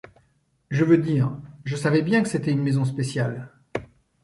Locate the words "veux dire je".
0.83-1.75